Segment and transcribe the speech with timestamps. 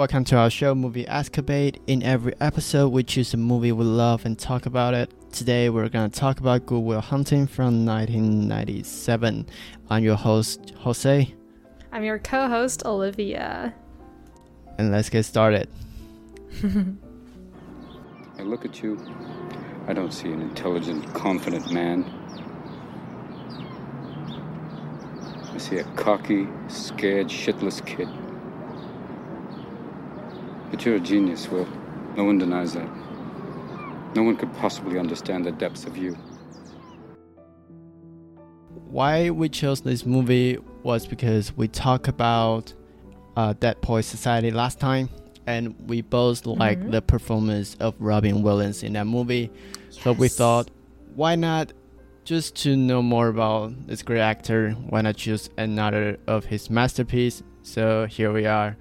[0.00, 1.78] Welcome to our show, Movie Escapade.
[1.86, 5.12] In every episode, we choose a movie we love and talk about it.
[5.30, 9.46] Today, we're going to talk about Good Will Hunting from 1997.
[9.90, 11.34] I'm your host, Jose.
[11.92, 13.74] I'm your co host, Olivia.
[14.78, 15.68] And let's get started.
[16.64, 18.98] I look at you,
[19.86, 22.04] I don't see an intelligent, confident man.
[25.52, 28.08] I see a cocky, scared, shitless kid.
[30.70, 31.66] But you're a genius, Will.
[32.16, 32.88] No one denies that.
[34.14, 36.16] No one could possibly understand the depths of you.
[38.90, 42.74] Why we chose this movie was because we talked about
[43.36, 45.08] uh, Dead Poet Society last time,
[45.46, 46.90] and we both liked Mhm.
[46.90, 49.50] the performance of Robin Williams in that movie.
[49.90, 50.70] So we thought,
[51.14, 51.72] why not
[52.24, 57.42] just to know more about this great actor, why not choose another of his masterpiece?
[57.62, 58.76] So here we are.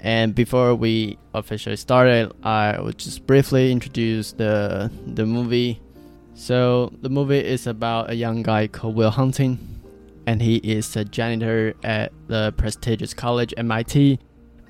[0.00, 5.80] And before we officially started, I will just briefly introduce the the movie.
[6.34, 9.58] So the movie is about a young guy called Will Hunting,
[10.26, 14.20] and he is a janitor at the prestigious college MIT.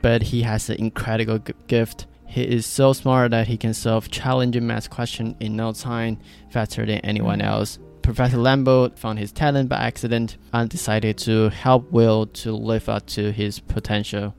[0.00, 2.06] But he has an incredible gift.
[2.26, 6.18] He is so smart that he can solve challenging math questions in no time,
[6.50, 7.44] faster than anyone Mm.
[7.46, 7.78] else.
[8.02, 13.06] Professor Lambeau found his talent by accident and decided to help Will to live up
[13.08, 14.34] to his potential.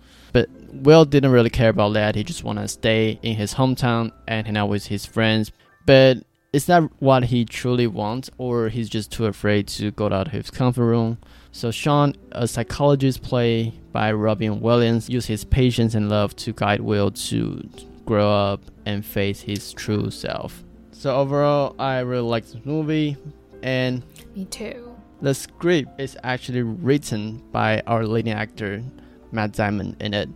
[0.73, 2.15] Will didn't really care about that.
[2.15, 5.51] He just wanted to stay in his hometown and hang out with his friends.
[5.85, 6.17] But
[6.53, 10.31] is that what he truly wants, or he's just too afraid to go out of
[10.33, 11.17] his comfort room?
[11.51, 16.81] So Sean, a psychologist played by Robin Williams, used his patience and love to guide
[16.81, 17.67] Will to
[18.05, 20.63] grow up and face his true self.
[20.91, 23.17] So overall, I really like this movie,
[23.63, 24.03] and
[24.35, 24.95] Me too.
[25.21, 28.83] the script is actually written by our leading actor,
[29.31, 30.29] Matt Damon, in it.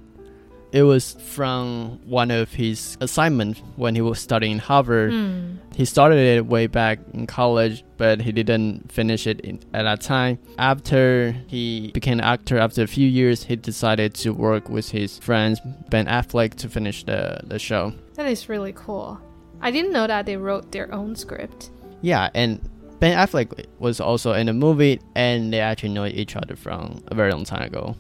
[0.73, 5.11] It was from one of his assignments when he was studying in Harvard.
[5.13, 5.57] Hmm.
[5.75, 10.01] He started it way back in college, but he didn't finish it in, at that
[10.01, 10.39] time.
[10.57, 15.19] After he became an actor, after a few years, he decided to work with his
[15.19, 17.93] friends Ben Affleck to finish the, the show.
[18.15, 19.21] That is really cool.
[19.61, 21.69] I didn't know that they wrote their own script.
[22.01, 22.59] Yeah, and
[22.99, 27.13] Ben Affleck was also in the movie, and they actually know each other from a
[27.13, 27.95] very long time ago.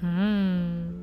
[0.00, 1.02] Hmm.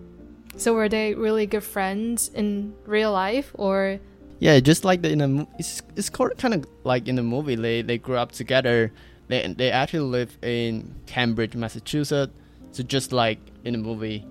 [0.57, 3.99] So were they really good friends in real life, or
[4.39, 7.55] Yeah, just like the in the mo- it's it's kind of like in the movie.
[7.55, 8.91] They they grew up together.
[9.29, 12.33] They they actually live in Cambridge, Massachusetts.
[12.71, 14.25] So just like in the movie,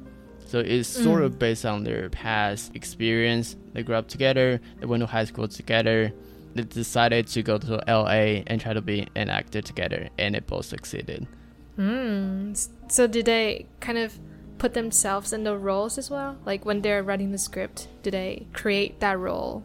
[0.46, 1.26] so it's sort Mm.
[1.26, 3.56] of based on their past experience.
[3.72, 4.60] They grew up together.
[4.80, 6.12] They went to high school together.
[6.54, 10.40] They decided to go to LA and try to be an actor together, and they
[10.40, 11.26] both succeeded.
[11.76, 12.52] hmm?
[12.88, 14.18] So did they kind of
[14.58, 16.36] put themselves in the roles as well?
[16.44, 19.64] Like when they're writing the script, do they create that role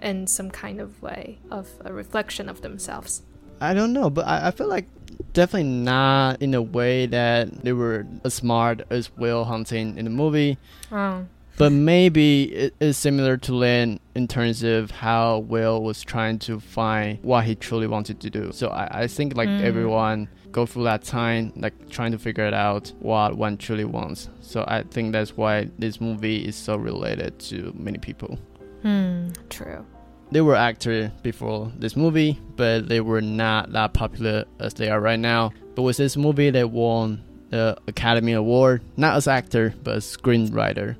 [0.00, 3.22] in some kind of way of a reflection of themselves?
[3.60, 4.86] I don't know, but I, I feel like
[5.32, 10.10] definitely not in a way that they were as smart as Will Hunting in the
[10.10, 10.58] movie.
[10.92, 11.26] Oh.
[11.58, 16.60] But maybe it is similar to Lin in terms of how Will was trying to
[16.60, 18.50] find what he truly wanted to do.
[18.52, 19.62] So I, I think like Mm.
[19.62, 24.28] everyone go through that time, like trying to figure it out what one truly wants.
[24.40, 28.38] So I think that's why this movie is so related to many people.
[28.82, 29.28] Hmm.
[29.48, 29.84] True.
[30.32, 35.00] They were actors before this movie, but they were not that popular as they are
[35.00, 35.52] right now.
[35.74, 40.96] But with this movie, they won the Academy Award, not as actor, but as screenwriter.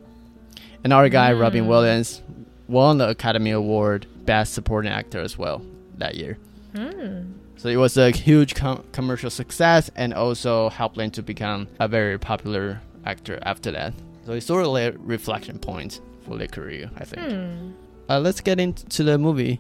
[0.87, 1.67] Another guy, Robin Mm.
[1.67, 2.23] Williams,
[2.69, 5.61] won the Academy Award Best Supporting Actor as well
[5.99, 6.39] that year.
[6.77, 7.33] Hmm.
[7.57, 11.89] So it was a huge com- commercial success and also helped Lane to become a
[11.89, 13.95] very popular actor after that.
[14.27, 17.33] So it's sort of a reflection point for their career, I think.
[17.33, 17.71] Hmm.
[18.09, 19.59] Uh, let's get into the movie.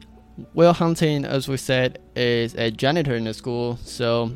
[0.54, 4.30] Will Hunting, as we said, is a janitor in the school, so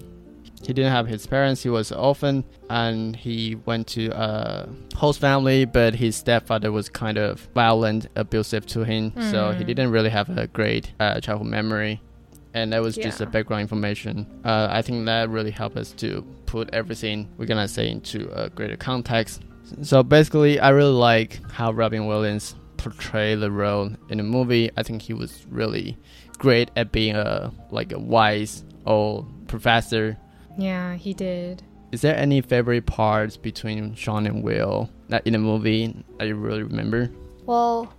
[0.63, 1.63] he didn't have his parents.
[1.63, 6.89] He was an orphan, and he went to a host family, but his stepfather was
[6.89, 9.67] kind of violent, abusive to him, so he Mm.
[9.67, 12.01] didn't really have a great uh, childhood memory.
[12.53, 14.27] And that was just a background information.
[14.45, 18.51] Uh, I think that really helped us to put everything we're gonna say into a
[18.51, 19.43] greater context.
[19.83, 24.69] So basically, I really like how Robin Williams portrayed the role in the movie.
[24.77, 25.97] I think he was really
[26.39, 30.17] great at being a like a wise old professor.
[30.61, 31.63] Yeah, he did.
[31.93, 36.37] Is there any favorite parts between Sean and Will that in the movie that you
[36.37, 37.11] really remember?
[37.47, 37.93] Well,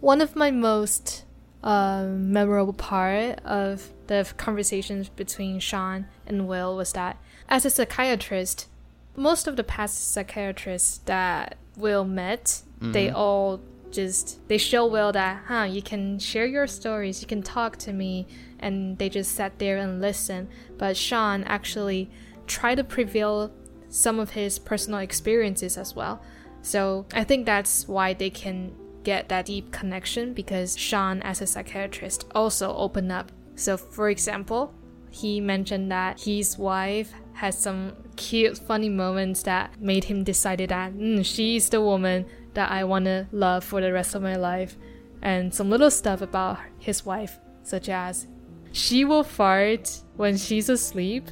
[0.00, 1.24] one of my most
[1.62, 7.18] uh, memorable part of the conversations between Sean and Will was that
[7.48, 8.68] as a psychiatrist,
[9.16, 12.62] most of the past psychiatrists that Will met
[12.92, 13.60] they all
[13.94, 17.92] just they show Will that, huh, you can share your stories, you can talk to
[17.92, 18.26] me,
[18.58, 20.48] and they just sat there and listen.
[20.76, 22.10] But Sean actually
[22.46, 23.52] tried to prevail
[23.88, 26.20] some of his personal experiences as well.
[26.62, 28.74] So I think that's why they can
[29.04, 33.30] get that deep connection because Sean, as a psychiatrist, also opened up.
[33.54, 34.74] So, for example,
[35.10, 40.92] he mentioned that his wife has some cute, funny moments that made him decide that
[40.94, 44.76] mm, she's the woman that I want to love for the rest of my life.
[45.22, 48.26] And some little stuff about his wife, such as
[48.72, 51.30] she will fart when she's asleep.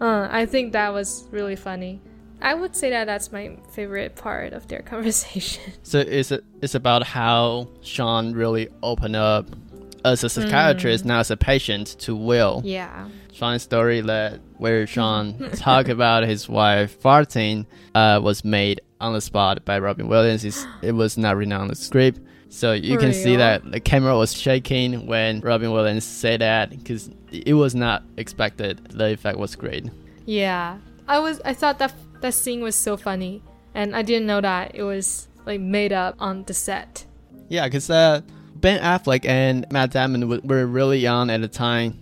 [0.00, 2.00] Uh, I think that was really funny.
[2.42, 5.72] I would say that that's my favorite part of their conversation.
[5.82, 6.32] So it's
[6.62, 9.46] it's about how Sean really opened up
[10.04, 12.62] as a psychiatrist, now as a patient, to Will.
[12.64, 13.08] Yeah.
[13.32, 19.20] Sean's story that where Sean talked about his wife farting uh, was made on the
[19.20, 20.44] spot by Robin Williams.
[20.44, 22.20] It's, it was not written on the script.
[22.48, 26.70] So you For can see that the camera was shaking when Robin Williams said that
[26.70, 28.78] because it was not expected.
[28.90, 29.86] The effect was great.
[30.26, 30.78] Yeah.
[31.06, 33.42] I was I thought that that scene was so funny
[33.74, 37.04] and I didn't know that it was like made up on the set.
[37.48, 38.20] Yeah, because uh,
[38.56, 42.00] Ben Affleck and Matt Damon w- were really young at the time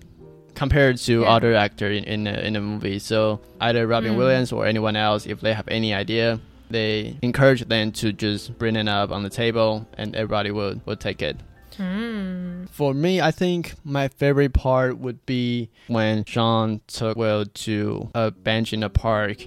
[0.55, 1.29] compared to Yeah.
[1.29, 2.99] other actor in in the, in the movie.
[2.99, 4.17] So either Robin Mm.
[4.17, 8.77] Williams or anyone else, if they have any idea, they encourage them to just bring
[8.77, 11.37] it up on the table, and everybody would would take it.
[11.77, 12.65] Hmm.
[12.67, 18.31] For me, I think my favorite part would be when Sean took Will to a
[18.31, 19.47] bench in the park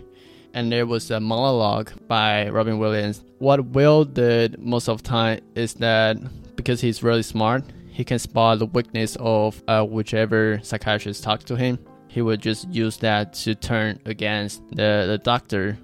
[0.53, 3.23] and there was a monologue by Robin Williams.
[3.39, 6.17] What Will did most of the time is that
[6.55, 11.55] because he's really smart, he can spot the weakness of uh, whichever psychiatrist talks to
[11.55, 11.79] him.
[12.07, 15.77] He would just use that to turn against the, the doctor.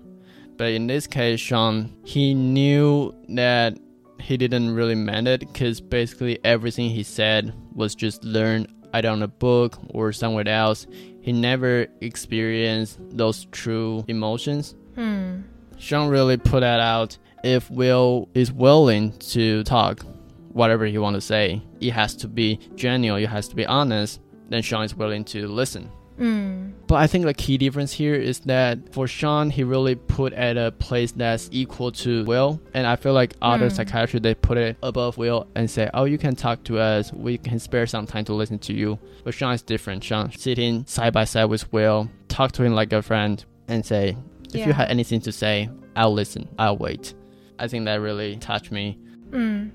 [0.57, 3.77] But in this case, Sean, he knew that
[4.19, 9.21] he didn't really mean it because basically everything he said was just learned either on
[9.21, 10.88] a book or somewhere else.
[11.21, 14.75] He never experienced those true emotions.
[14.95, 15.42] Hmm.
[15.77, 17.18] Sean really put that out.
[17.44, 20.04] If Will is willing to talk,
[20.51, 23.21] whatever he want to say, it has to be genuine.
[23.21, 24.19] It has to be honest.
[24.50, 25.92] Then Sean is willing to listen.
[26.17, 26.69] Hmm.
[26.87, 30.57] But I think the key difference here is that for Sean, he really put at
[30.57, 33.75] a place that's equal to Will, and I feel like other Hmm.
[33.75, 37.13] psychiatrists they put it above Will and say, "Oh, you can talk to us.
[37.13, 40.03] We can spare some time to listen to you." But Sean is different.
[40.03, 44.17] Sean sitting side by side with Will, talk to him like a friend, and say,
[44.49, 44.73] "If you Yeah.
[44.73, 46.47] had anything to say, I'll listen.
[46.57, 47.13] I'll wait."
[47.59, 48.97] I think that really touched me.
[49.31, 49.71] Mm.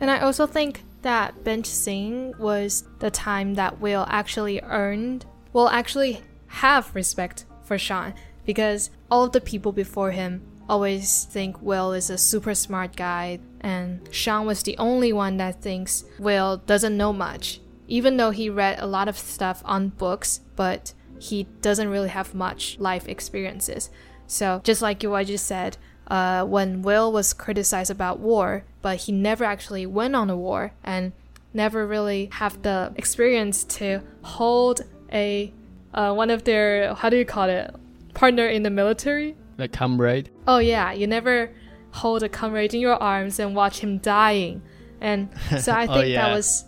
[0.00, 5.68] And I also think that bench scene was the time that Will actually earned, will
[5.68, 8.14] actually have respect for Sean
[8.44, 13.40] because all of the people before him always think Will is a super smart guy,
[13.60, 18.50] and Sean was the only one that thinks Will doesn't know much, even though he
[18.50, 23.90] read a lot of stuff on books, but he doesn't really have much life experiences.
[24.26, 28.98] So, just like you what you said, uh, when Will was criticized about war, but
[28.98, 31.12] he never actually went on a war and
[31.54, 34.82] never really have the experience to hold
[35.12, 35.52] a
[35.94, 37.74] uh, one of their how do you call it
[38.14, 39.36] partner in the military.
[39.58, 40.30] Like comrade.
[40.46, 41.50] Oh yeah, you never
[41.90, 44.62] hold a comrade in your arms and watch him dying,
[45.00, 45.28] and
[45.60, 46.28] so I Oh, think yeah.
[46.28, 46.64] that was.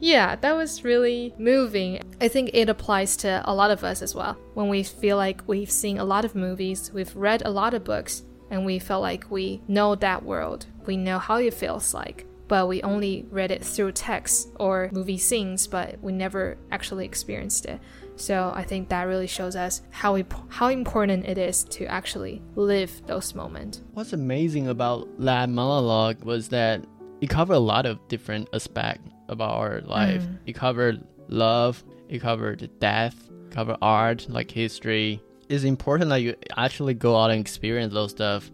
[0.00, 2.00] Yeah, that was really moving.
[2.20, 4.36] I think it applies to a lot of us as well.
[4.52, 7.84] When we feel like we've seen a lot of movies, we've read a lot of
[7.84, 10.66] books, and we feel like we know that world.
[10.84, 15.18] We know how it feels like, but we only read it through text or movie
[15.18, 17.80] scenes, but we never actually experienced it.
[18.16, 22.42] So I think that really shows us how imp- how important it is to actually
[22.54, 23.82] live those moments.
[23.92, 26.84] What's amazing about that monologue was that
[27.20, 30.22] it covered a lot of different aspects about our life.
[30.22, 30.38] Mm.
[30.46, 35.20] It covered love, it covered death, covered art, like history.
[35.48, 38.50] It's important that you actually go out and experience those stuff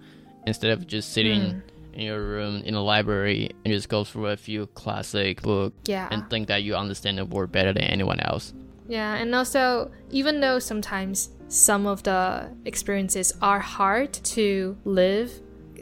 [0.46, 1.62] instead of just sitting Mm.
[1.92, 6.08] In your room in a library and just go through a few classic books Yeah.
[6.10, 8.52] and think that you understand the world better than anyone else.
[8.88, 15.30] Yeah, and also, even though sometimes some of the experiences are hard to live,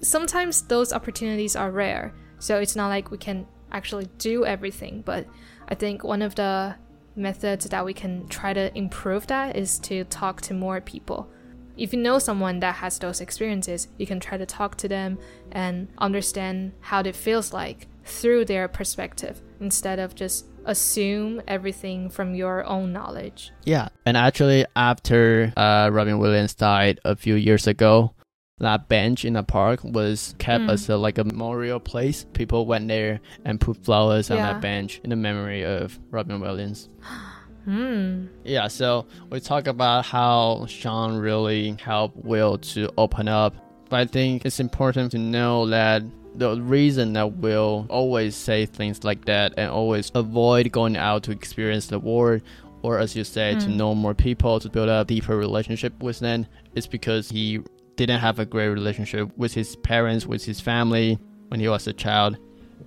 [0.03, 2.13] sometimes those opportunities are rare.
[2.39, 5.03] So it's not like we can actually do everything.
[5.05, 5.27] But
[5.69, 6.77] I think one of the
[7.17, 11.29] methods that we can try to improve that is to talk to more people.
[11.79, 15.17] If you know someone that has those experiences, you can try to talk to them
[15.53, 22.35] and understand how it feels like through their perspective instead of just assume everything from
[22.35, 23.53] your own knowledge.
[23.65, 28.13] Yeah, and actually, after uh, Robin Williams died a few years ago,
[28.59, 30.71] that bench in the park was kept Mm.
[30.73, 32.27] as a, like a memorial place.
[32.33, 36.89] People went there and put flowers on that bench in the memory of Robin Williams.
[37.69, 38.27] Hmm.
[38.45, 43.55] Yeah, so we talk about how Sean really helped Will to open up.
[43.91, 46.03] But I think it's important to know that
[46.35, 51.31] the reason that Will always say things like that and always avoid going out to
[51.31, 52.41] experience the world
[52.83, 53.77] or as you say to Mm.
[53.77, 57.61] know more people to build a deeper relationship with them is because he
[57.97, 61.93] didn't have a great relationship with his parents, with his family when he was a
[61.93, 62.39] child.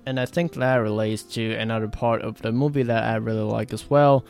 [0.06, 3.72] And I think that relates to another part of the movie that I really like
[3.72, 4.24] as well.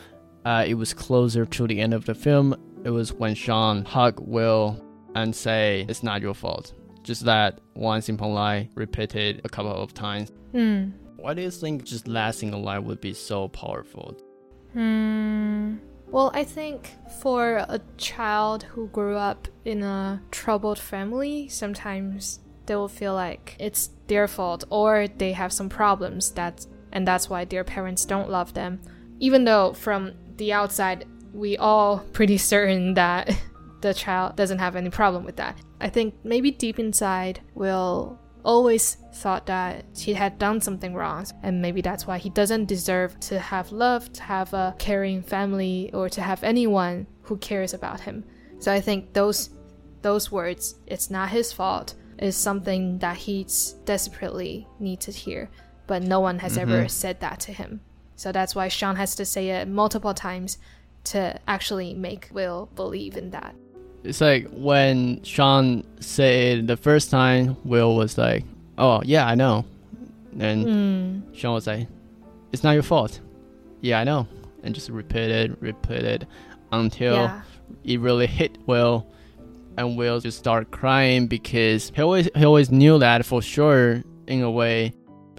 [0.45, 2.57] Uh, it was closer to the end of the film.
[2.85, 4.85] It was when Sean hug Will
[5.15, 6.73] and say, "It's not your fault."
[7.03, 10.33] Just that one simple lie repeated a couple of times.
[10.53, 10.91] Hmm.
[11.17, 14.17] Why do you think just that single lie would be so powerful?
[14.73, 15.77] Hmm.
[16.13, 22.77] Well, I think for a child who grew up in a troubled family, sometimes they
[22.77, 27.45] will feel like it's their fault or they have some problems that and that's why
[27.45, 28.81] their parents don't love them.
[29.21, 33.35] Even though from the outside we all pretty certain that
[33.81, 35.57] the child doesn't have any problem with that.
[35.81, 41.63] I think maybe deep inside will always thought that he had done something wrong and
[41.63, 46.09] maybe that's why he doesn't deserve to have love to have a caring family or
[46.09, 48.25] to have anyone who cares about him.
[48.59, 49.51] So i think those
[50.03, 53.47] those words it's not his fault is something that he
[53.85, 55.51] desperately needs to hear
[55.87, 56.89] but no one has ever mm-hmm.
[56.89, 57.81] said that to him
[58.17, 60.59] so that's why sean has to say it multiple times
[61.05, 63.55] to actually make will believe in that.
[64.05, 68.45] It's like when Sean said it the first time, Will was like,
[68.79, 69.65] "Oh yeah, I know,"
[70.39, 71.35] and Hmm.
[71.35, 71.87] Sean was like,
[72.53, 73.21] "It's not your fault."
[73.81, 74.27] Yeah, I know,
[74.63, 76.27] and just repeated, repeated
[76.73, 77.43] until yeah.
[77.85, 79.07] it really hit Will,
[79.77, 84.43] and Will just start crying because he always he always knew that for sure in
[84.43, 84.95] a way,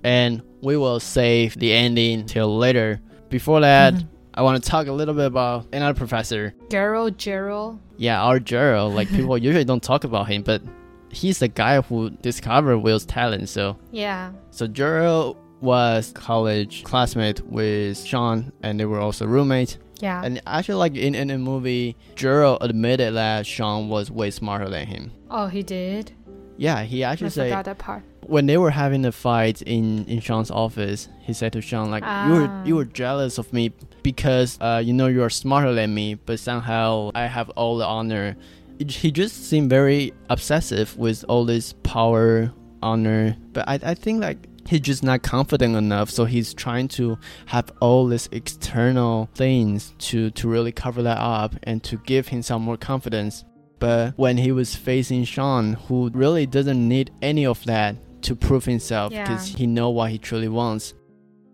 [0.06, 3.00] and we will save the ending till later.
[3.30, 4.08] Before that, Mhm.
[4.34, 6.54] I want to talk a little bit about another professor.
[6.70, 8.96] gerald gerald Yeah, our Gerald.
[8.96, 10.62] Like people usually don't talk about him, but
[11.10, 13.50] he's the guy who discovered Will's talent.
[13.50, 19.78] So yeah so Gerald was college classmate with Sean, and they were also roommates.
[20.02, 24.68] yeah And actually, like in in the movie, Gerald admitted that Sean was way smarter
[24.70, 25.12] than him.
[25.30, 26.12] oh he did
[26.58, 30.06] Yeah, he i actually said forgot that part when they were having a fight in
[30.06, 32.66] in Sean's office, he said to Sean like, "You were Ah.
[32.66, 33.72] you were jealous of me
[34.04, 37.86] because uh, you know you are smarter than me, but somehow I have all the
[37.86, 38.36] honor."
[38.80, 42.52] It, he just seemed very obsessive with all this power,
[42.82, 43.38] honor.
[43.54, 47.72] But I I think like he's just not confident enough, so he's trying to have
[47.82, 52.62] all these external things to to really cover that up and to give him some
[52.62, 53.44] more confidence.
[53.80, 58.66] But when he was facing Sean, who really doesn't need any of that to prove
[58.66, 59.24] himself Yeah.
[59.24, 60.94] because he know what he truly wants.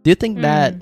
[0.03, 0.81] Do you think that Mm.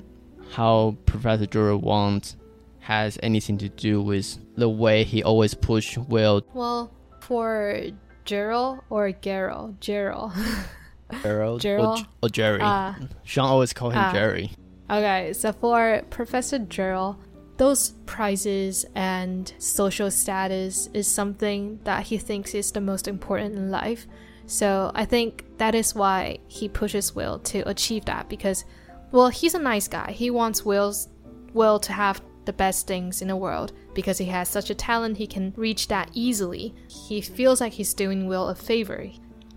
[0.52, 2.36] how Professor Jura wants
[2.80, 6.90] has anything to do with the way he always push Will Well,
[7.20, 7.82] for
[8.24, 10.32] Gerald or Gerald, Gerald.
[11.22, 11.98] Gerald or, Gerald?
[11.98, 12.60] J- or Jerry?
[12.62, 12.96] Ah.
[13.24, 14.12] Sean always call him Ah.
[14.12, 14.50] Jerry.
[14.90, 17.16] okay, so for Professor Gerald,
[17.56, 23.70] those prizes and social status is something that he thinks is the most important in
[23.70, 24.06] life.
[24.48, 28.64] So I think that is why he pushes Will to achieve that because,
[29.12, 30.10] well, he's a nice guy.
[30.12, 31.08] He wants Will's
[31.52, 35.18] Will to have the best things in the world because he has such a talent.
[35.18, 36.74] He can reach that easily.
[36.88, 39.10] He feels like he's doing Will a favor.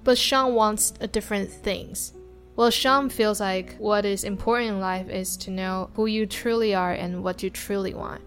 [0.03, 2.11] But Sean wants a different things.
[2.57, 6.75] Well, Sean feels like what is important in life is to know who you truly
[6.75, 8.21] are and what you truly want,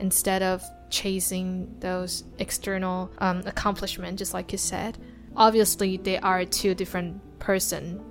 [0.00, 4.98] instead of chasing those external um, accomplishments, just like you said.
[5.36, 8.02] Obviously, they are two different person.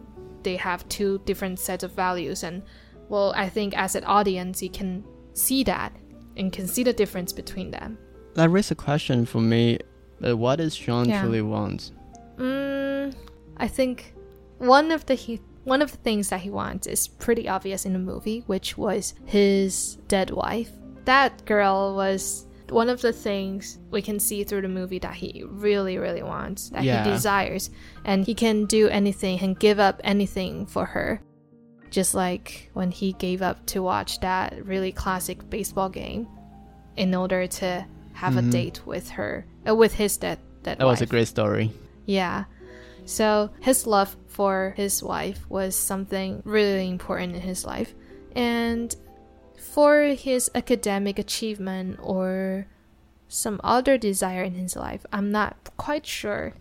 [0.44, 2.64] They have two different sets of values, and
[3.10, 5.94] well, I think as an audience, you can see that
[6.38, 7.98] and can see the difference between them.
[8.36, 9.80] That raises a question for me.
[10.26, 11.22] Uh, what does Sean Yeah.
[11.22, 11.92] truly want?
[12.38, 13.14] Mm,
[13.58, 14.14] I think
[14.60, 17.94] one of the he one of the things that he wants is pretty obvious in
[17.94, 20.72] the movie, which was his dead wife.
[21.06, 25.44] That girl was one of the things we can see through the movie that he
[25.48, 27.04] really, really wants, that Yeah.
[27.04, 27.70] he desires,
[28.06, 31.22] and he can do anything and give up anything for her.
[31.90, 36.28] Just like when he gave up to watch that really classic baseball game
[36.96, 38.52] in order to have a Mhm.
[38.52, 41.72] date with her, uh, with his dead, dead That was a great story.
[42.06, 42.46] Yeah.
[43.06, 47.96] So his love for his wife was something really important in his life.
[48.36, 48.96] And
[49.80, 52.68] for his academic achievement or
[53.30, 56.54] some other desire in his life, I'm not quite sure.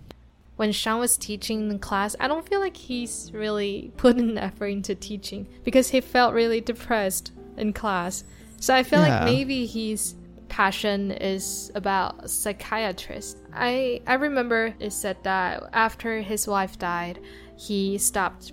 [0.55, 4.67] when Sean was teaching in class, I don't feel like he's really put an effort
[4.67, 8.23] into teaching because he felt really depressed in class.
[8.61, 9.09] So I feel Yeah.
[9.25, 10.15] like maybe his
[10.49, 13.39] passion is about psychiatrist.
[13.53, 17.19] I I remember it said that after his wife died,
[17.57, 18.53] he stopped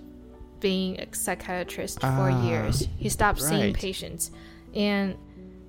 [0.60, 2.88] being a psychiatrist for Ah, years.
[2.98, 4.30] He stopped seeing patients.
[4.76, 5.16] And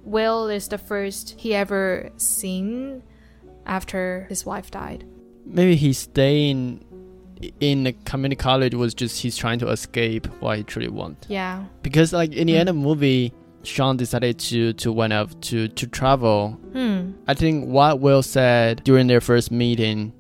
[0.04, 3.02] Will is the first he ever seen
[3.66, 5.06] after his wife died.
[5.46, 6.84] Maybe he's staying
[7.60, 11.26] in the community college was just he's trying to escape what he truly want.
[11.30, 11.66] Yeah.
[11.84, 12.60] Because like in the Hmm.
[12.60, 13.34] end of the movie,
[13.64, 16.52] Sean decided to to went up to to travel.
[16.74, 17.12] Hmm.
[17.28, 20.14] I think what Will said during their first meeting,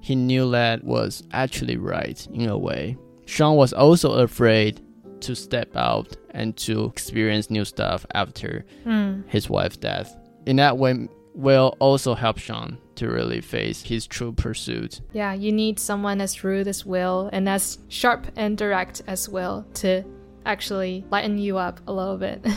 [0.00, 2.96] he knew that was actually right in a way.
[3.26, 4.80] Sean was also afraid
[5.22, 9.22] to step out and to experience new stuff after Hmm.
[9.26, 10.16] his wife's death.
[10.46, 15.00] In that way, Will also help Sean to really face his true pursuit.
[15.12, 19.64] Yeah, you need someone as rude as Will and as sharp and direct as Will
[19.74, 20.02] to
[20.44, 22.44] actually lighten you up a little bit.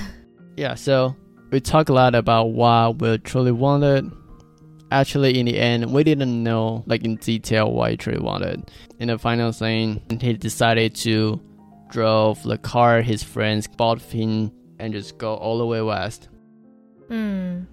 [0.57, 1.15] Yeah, so
[1.51, 4.11] we talk a lot about what Will truly wanted.
[4.91, 8.69] Actually, in the end, we didn't know like in detail what he truly wanted.
[8.99, 11.41] In the final scene, he decided to
[11.93, 16.27] drove the car his friends bought him and just go all the way west.
[17.07, 17.65] Hmm.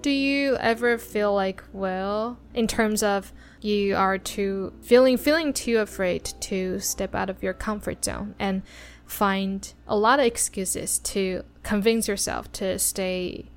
[0.00, 5.78] Do you ever feel like well in terms of you are too feeling feeling too
[5.78, 8.62] afraid to step out of your comfort zone and
[9.04, 13.50] find a lot of excuses to convince yourself to stay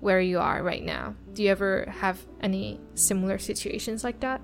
[0.00, 1.14] where you are right now?
[1.32, 4.40] Do you ever have any similar situations like that?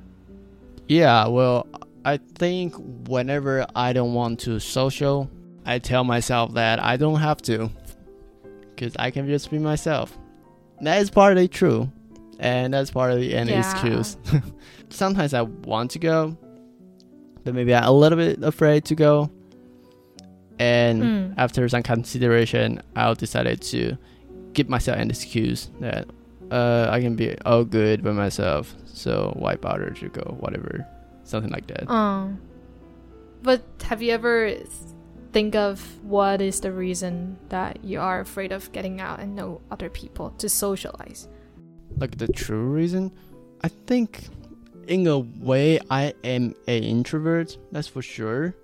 [0.86, 1.66] Yeah, well,
[2.06, 2.74] I think
[3.08, 5.28] whenever I don't want to social,
[5.64, 7.68] I tell myself that I don't have to
[8.70, 10.16] because I can just be myself.
[10.82, 11.90] That is partly true,
[12.38, 13.58] and that's partly an Yeah.
[13.58, 14.16] excuse.
[14.90, 16.36] Sometimes I want to go,
[17.42, 19.28] but maybe I'm a little bit afraid to go.
[20.58, 21.32] And Hmm.
[21.38, 23.96] after some consideration, I'll decided to
[24.52, 26.06] give myself an excuse that
[26.52, 28.74] uh, I can be all good by myself.
[28.86, 30.36] So why bother to go?
[30.40, 30.86] Whatever,
[31.26, 31.90] something like that.
[31.90, 32.40] Um,
[33.42, 34.54] but have you ever
[35.32, 39.60] think of what is the reason that you are afraid of getting out and know
[39.70, 41.28] other people to socialize?
[41.98, 43.10] like the true reason
[43.62, 44.28] i think
[44.86, 48.54] in a way i am a introvert that's for sure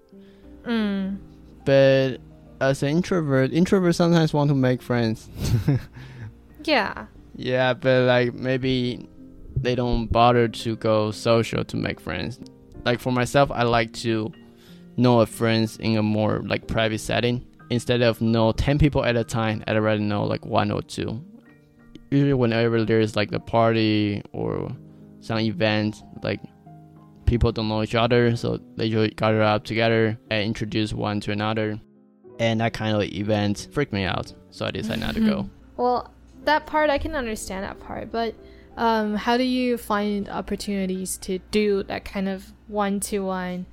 [0.64, 1.16] Mm.
[1.64, 2.18] but
[2.60, 5.28] as an introvert introverts sometimes want to make friends
[6.64, 7.06] Yeah.
[7.36, 9.08] yeah but like maybe
[9.62, 12.40] they don't bother to go social to make friends.
[12.84, 14.32] Like for myself i like to
[14.96, 17.46] know a friends in a more like private setting.
[17.70, 21.24] Instead of know 10 people at a time i'd rather know like one or two.
[22.10, 24.70] Usually whenever there's like a party or
[25.20, 26.40] some event like
[27.24, 31.32] people don't know each other so they just gather up together and introduce one to
[31.32, 31.80] another.
[32.38, 35.48] And that kind of event freaked me out so i decided not to go.
[35.78, 36.12] Well,
[36.44, 38.34] that part I can understand that part, but
[38.76, 43.66] um, how do you find opportunities to do that kind of one-to-one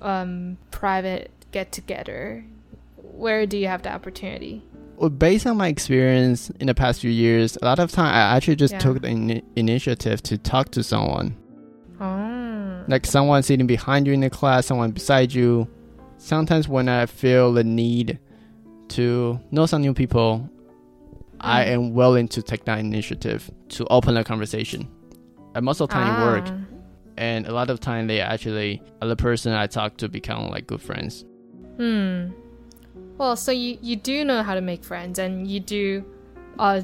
[0.00, 2.44] um, private get-together?
[2.96, 4.62] Where do you have the opportunity?
[4.96, 8.36] Well, based on my experience in the past few years, a lot of time I
[8.36, 8.80] actually just Yeah.
[8.80, 11.34] took the ini initiative to talk to someone.
[12.00, 12.84] Oh.
[12.86, 15.68] Like someone sitting behind you in the class, someone beside you.
[16.18, 18.18] Sometimes when I feel the need
[18.88, 20.48] to know some new people,
[21.40, 24.88] I am willing to take that initiative to open a conversation.
[25.54, 26.44] And most of the time it work.
[26.46, 26.76] Ah.
[27.16, 30.66] And a lot of time they actually are the person I talk to become like
[30.66, 31.24] good friends.
[31.76, 32.30] Hmm.
[33.18, 36.04] Well, so you you do know how to make friends, and you do
[36.58, 36.82] uh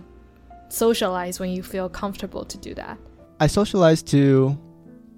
[0.69, 2.99] socialize when you feel comfortable to do that.
[3.41, 4.59] I socialize to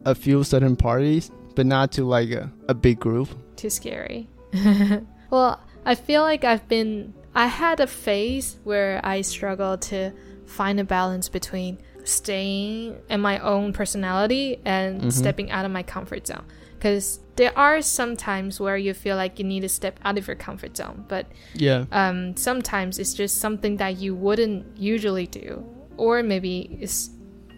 [0.04, 3.28] a few certain parties, but not to like a, a big group.
[3.56, 4.28] Too scary.
[5.30, 10.10] well, I feel like I've been I had a phase where I struggled to
[10.46, 15.12] find a balance between staying in my own personality and Mhm.
[15.12, 16.42] stepping out of my comfort zone.
[16.76, 20.26] Because there are some times where you feel like you need to step out of
[20.26, 21.84] your comfort zone, but Yeah.
[21.92, 25.64] um, sometimes it's just something that you wouldn't usually do,
[25.96, 27.10] or maybe it's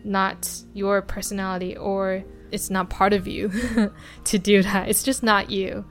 [0.05, 3.49] not your personality, or it's not part of you
[4.25, 4.89] to do that.
[4.91, 5.87] It's just not you.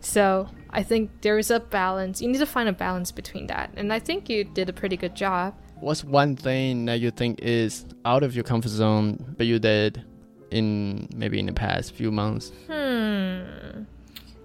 [0.00, 2.22] So I think there is a balance.
[2.22, 4.96] You need to find a balance between that, and I think you did a pretty
[4.96, 5.54] good job.
[5.80, 10.04] What's one thing that you think is out of your comfort zone, but you did
[10.50, 12.52] in maybe in the past few months?
[12.68, 13.84] Hmm.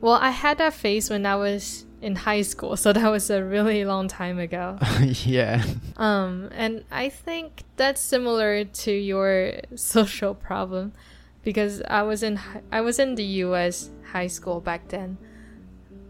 [0.01, 3.43] Well, I had that phase when I was in high school, so that was a
[3.43, 4.77] really long time ago.
[5.01, 5.63] yeah.
[5.95, 10.93] Um, and I think that's similar to your social problem
[11.43, 12.39] because I was in
[12.71, 13.89] I was in the U.S.
[14.11, 15.17] high school back then.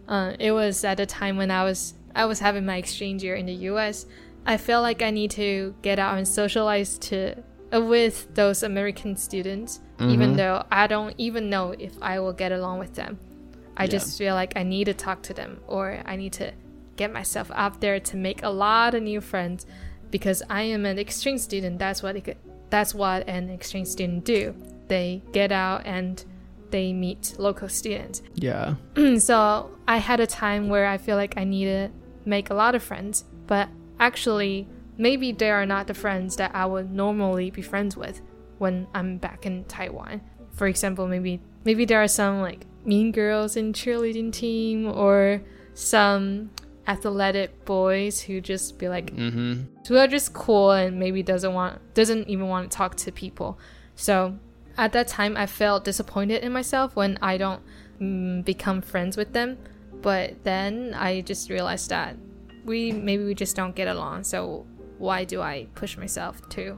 [0.08, 3.36] Uh, it was at the time when I was I was having my exchange year
[3.36, 4.06] in the U.S.
[4.46, 7.36] I felt like I need to get out and socialize to
[7.74, 10.38] uh, with those American students, even Mhm.
[10.38, 13.20] though I don't even know if I will get along with them.
[13.76, 13.90] I Yeah.
[13.92, 16.54] just feel like I need to talk to them or I need to
[16.96, 19.66] get myself out there to make a lot of new friends
[20.10, 21.78] because I am an exchange student.
[21.78, 22.38] That's what it,
[22.70, 24.56] that's what an exchange student do.
[24.88, 26.24] They get out and
[26.72, 28.22] they meet local students.
[28.36, 28.76] Yeah.
[29.20, 31.90] so I had a time where I feel like I need to
[32.26, 36.66] make a lot of friends, but actually, maybe they are not the friends that I
[36.66, 38.22] would normally be friends with
[38.58, 40.22] when I'm back in Taiwan.
[40.52, 45.42] For example, maybe maybe there are some like mean girls in cheerleading team or
[45.74, 46.50] some
[46.88, 49.54] athletic boys who just be like Mm-hmm.
[49.88, 53.60] who are just cool and maybe doesn't want doesn't even want to talk to people.
[53.96, 54.38] So
[54.78, 57.62] at that time, I felt disappointed in myself when I don't
[58.00, 59.58] mm, become friends with them.
[60.02, 62.16] But then I just realized that
[62.66, 64.24] we maybe we just don't get along.
[64.26, 64.66] So
[65.00, 66.78] why do I push myself to?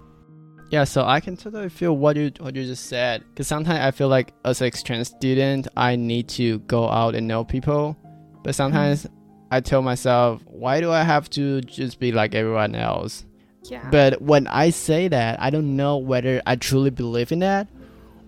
[0.72, 3.24] Yeah, so I can totally feel what you what you just said.
[3.36, 7.28] Cause sometimes I feel like as an exchange student, I need to go out and
[7.28, 7.98] know people,
[8.44, 9.08] but sometimes
[9.52, 13.26] I tell myself, why do I have to just be like everyone else?
[13.64, 13.90] Yeah.
[13.90, 17.68] But when I say that, I don't know whether I truly believe in that,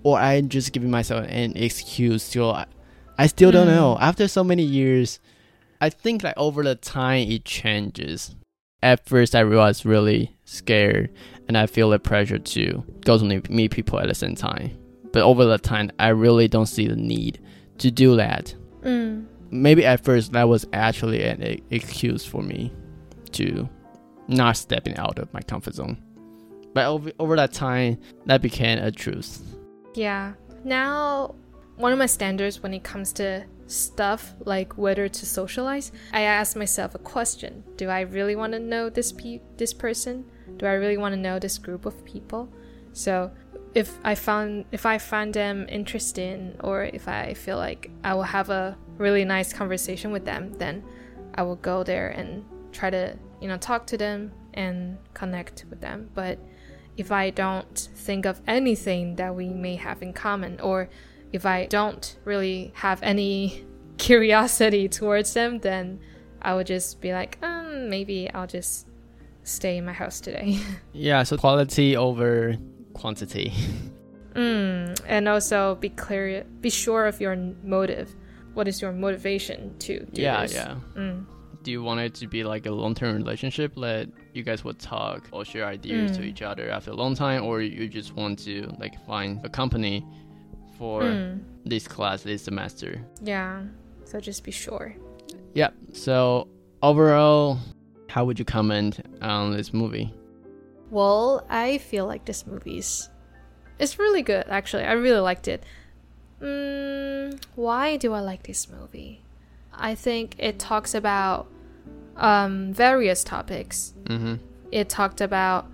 [0.04, 2.24] or I'm just giving myself an excuse.
[2.24, 2.66] So I,
[3.18, 3.76] I still don't Mm.
[3.76, 3.98] know.
[4.00, 5.20] After so many years,
[5.80, 8.36] I think like over the time it changes.
[8.84, 11.12] At first, I was really scared,
[11.48, 14.72] and I feel the pressure to go to meet- people at the same time.
[15.14, 17.40] But over the time, I really don't see the need
[17.78, 18.56] to do that.
[18.82, 19.26] Mm.
[19.52, 22.72] Maybe at first that was actually an excuse for me
[23.34, 23.68] to
[24.28, 25.98] not stepping out of my comfort zone.
[26.74, 29.42] But over, over that time, that became a truth.
[29.94, 30.34] Yeah.
[30.64, 31.36] Now,
[31.76, 36.56] one of my standards when it comes to stuff like whether to socialize, I ask
[36.56, 40.26] myself a question: Do I really want to know this pe- this person?
[40.58, 42.50] Do I really want to know this group of people?
[42.94, 43.32] So,
[43.74, 48.24] if I found if I find them interesting, or if I feel like I will
[48.24, 50.84] have a really nice conversation with them, then
[51.36, 55.82] I will go there and try to you know talk to them and connect with
[55.82, 56.10] them.
[56.14, 56.38] But
[57.02, 60.88] if I don't think of anything that we may have in common, or
[61.34, 63.66] if I don't really have any
[63.98, 66.00] curiosity towards them, then
[66.44, 68.88] I would just be like, um, maybe I'll just
[69.44, 70.60] stay in my house today.
[70.94, 72.56] Yeah, so quality over
[72.94, 73.52] quantity.
[74.36, 78.16] mm, and also be clear, be sure of your motive.
[78.54, 80.54] What is your motivation to do yeah, this?
[80.54, 80.76] yeah.
[80.96, 81.02] yeah.
[81.02, 81.26] Mm.
[81.64, 84.80] Do you want it to be like a long term relationship that you guys would
[84.80, 86.26] talk or share ideas to Mm.
[86.26, 90.04] each other after a long time, or you just want to like find a company
[90.80, 91.40] for Mm.
[91.66, 93.00] this class, this semester?
[93.24, 93.64] Yeah.
[94.06, 94.96] So just be sure.
[95.54, 95.70] Yeah.
[95.94, 96.48] So
[96.82, 97.60] overall,
[98.10, 100.12] how would you comment on this movie?
[100.90, 103.08] Well, I feel like this movie's
[103.78, 104.84] it's really good actually.
[104.84, 105.64] I really liked it.
[106.42, 109.22] Mm, why do I like this movie?
[109.74, 111.48] I think it talks about
[112.22, 113.94] um, various topics.
[114.06, 114.36] Mm-hmm.
[114.72, 115.70] It talked about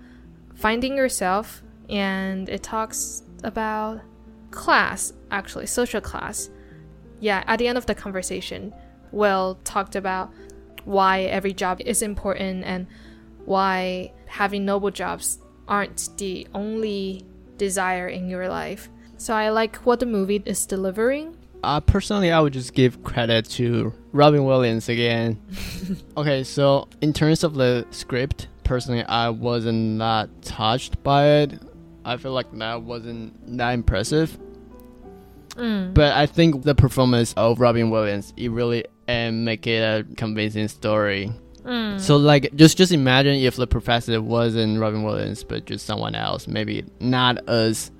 [0.56, 4.00] finding yourself, and it talks about
[4.50, 6.50] class, actually, social class.
[7.20, 8.74] Yeah, at the end of the conversation,
[9.12, 10.32] Will talked about
[10.84, 12.86] why every job is important and
[13.44, 17.24] why having noble jobs aren't the only
[17.56, 18.88] desire in your life.
[19.16, 21.36] So I like what the movie is delivering.
[21.62, 25.40] Uh, personally, I would just give credit to Robin Williams again.
[26.16, 31.60] okay, so in terms of the script, personally, I wasn't that touched by it.
[32.04, 34.38] I feel like that wasn't that impressive.
[35.50, 35.92] Mm.
[35.92, 40.68] But I think the performance of Robin Williams, it really and make it a convincing
[40.68, 41.32] story.
[41.64, 42.00] Mm.
[42.00, 46.46] So like, just just imagine if the professor wasn't Robin Williams, but just someone else,
[46.46, 47.90] maybe not as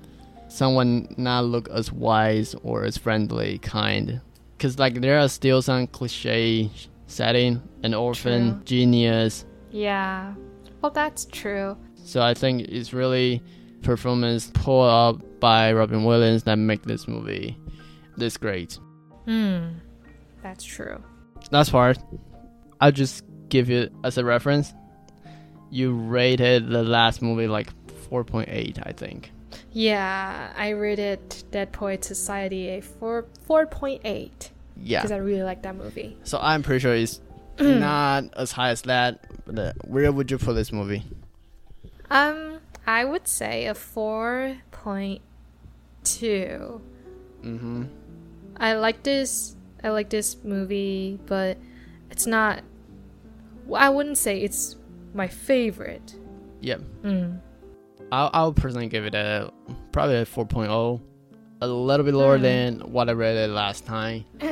[0.49, 4.19] someone not look as wise or as friendly, kind.
[4.57, 6.69] Because like there are still some cliche
[7.07, 8.63] setting, an orphan, True.
[8.65, 9.45] genius.
[9.71, 10.33] yeah.
[10.81, 11.77] Well, that's true.
[11.95, 13.41] So I think it's really
[13.81, 17.57] performance pulled up by Robin Williams that make this movie
[18.17, 18.77] this great.
[19.25, 19.69] Hmm.
[20.41, 21.03] That's true.
[21.51, 21.97] That's part.
[22.79, 24.73] I'll just give you as a reference.
[25.69, 27.71] You rated the last movie like
[28.09, 29.31] 4.8, I think.
[29.71, 31.19] Yeah, I rated
[31.51, 34.99] Dead Poet Society a four four point eight Yeah.
[34.99, 36.17] because I really like that movie.
[36.23, 37.21] So I'm pretty sure it's
[37.59, 39.25] not as high as that.
[39.45, 41.03] But uh, where would you put this movie?
[42.09, 45.19] Um, I would say a 4.2.
[47.43, 47.83] Mm-hmm.
[48.57, 49.55] I like this.
[49.83, 51.57] I like this movie, but
[52.09, 52.63] it's not.
[53.73, 54.75] I wouldn't say it's
[55.13, 56.15] my favorite.
[56.61, 56.81] Yep.
[57.03, 57.39] Mm.
[58.11, 59.51] I'll, I'll personally give it a
[59.91, 61.01] probably a 4.0,
[61.61, 62.41] a little bit lower Mm.
[62.41, 64.25] than what I read it last time.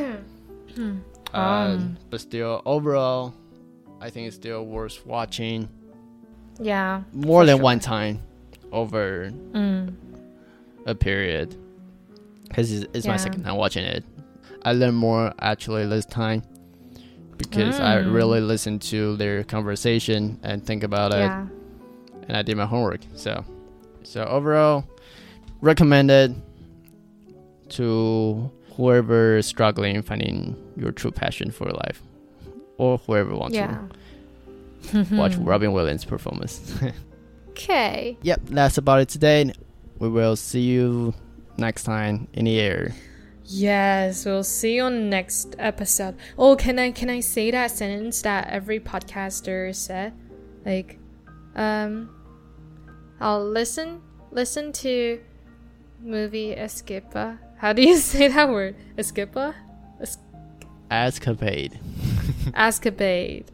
[0.76, 0.98] Hmm.
[1.34, 1.38] Uh,
[1.78, 1.98] Um.
[2.12, 3.34] but still, overall,
[4.00, 5.68] I think it's still worth watching
[6.60, 7.02] Yeah.
[7.14, 7.64] more than sure.
[7.64, 8.20] one time
[8.72, 9.94] over Mm.
[10.86, 11.56] a period.
[12.48, 14.04] Because it's, it's my second time watching it.
[14.64, 16.44] I learned more actually this time
[17.38, 18.14] because I Mm.
[18.14, 21.32] really listened to their conversation and think about it.
[22.28, 23.02] And I did my homework.
[23.16, 23.44] So,
[24.04, 24.84] so overall,
[25.62, 26.36] recommended
[27.70, 32.02] to whoever is struggling finding your true passion for life,
[32.78, 33.80] or whoever wants Yeah.
[34.92, 36.74] to watch Robin Williams' performance.
[37.50, 38.18] Okay.
[38.22, 39.52] yep, that's about it today.
[40.00, 41.14] We will see you
[41.58, 42.94] next time in the air.
[43.50, 46.16] Yes, we'll see you on the next episode.
[46.38, 50.14] Oh, can I can I say that sentence that every podcaster said?
[50.66, 51.00] Like,
[51.56, 52.10] um,
[53.22, 55.22] I'll listen listen to
[56.02, 57.14] movie Escape.
[57.58, 58.76] How do you say that word?
[58.98, 59.36] Escape?
[60.90, 61.80] Escapade.
[62.56, 63.52] Escapade.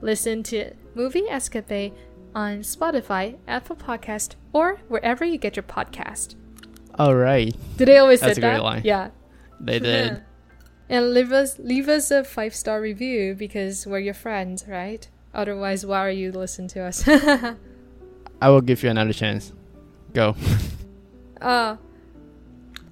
[0.00, 1.92] Listen to movie Escapade
[2.34, 6.34] on Spotify, Apple Podcast, or wherever you get your podcast.
[6.98, 8.62] All right, Did they always That's say that?
[8.62, 8.82] line.
[8.84, 9.10] Yeah.
[9.60, 10.22] they did.
[10.88, 15.08] And leave us leave us a five star review because we're your friends, right?
[15.32, 17.06] Otherwise, why are you listening to us?
[17.08, 19.52] I will give you another chance.
[20.12, 20.36] Go.
[21.44, 21.76] Uh,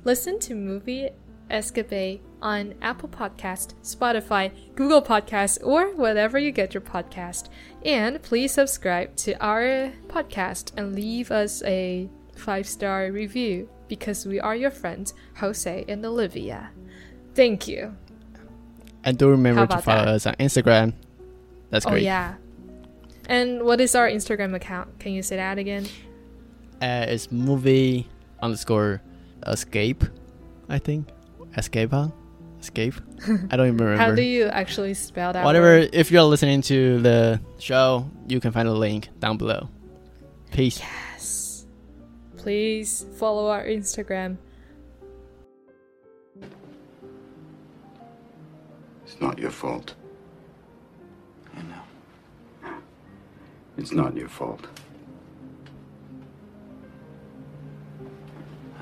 [0.04, 1.08] listen to movie
[1.50, 7.48] Escapade on Apple Podcast, Spotify, Google Podcast, or wherever you get your podcast.
[7.84, 14.40] And please subscribe to our podcast and leave us a five star review because we
[14.40, 16.70] are your friends, Jose and Olivia.
[17.34, 17.96] Thank you.
[19.04, 20.14] And do remember to follow that?
[20.14, 20.94] us on Instagram.
[21.70, 21.92] That's great.
[21.92, 22.04] Oh great.
[22.04, 22.34] yeah.
[23.28, 24.98] And what is our Instagram account?
[24.98, 25.86] Can you say that again?
[26.80, 28.08] Uh, it's movie
[28.42, 29.00] underscore
[29.46, 30.04] escape,
[30.68, 31.08] I think.
[31.56, 32.08] Escape, huh?
[32.60, 32.94] Escape.
[33.50, 33.96] I don't even remember.
[33.96, 35.44] How do you actually spell that?
[35.44, 35.66] Whatever.
[35.80, 35.90] word?
[35.92, 39.68] If you're listening to the show, you can find a link down below.
[40.50, 40.78] Peace.
[40.80, 41.66] Yes.
[42.36, 44.36] Please follow our Instagram.
[49.04, 49.94] It's not your fault.
[51.56, 52.74] I know.
[53.76, 54.66] It's not your fault.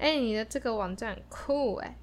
[0.00, 1.99] 哎，你的这个网站酷哎。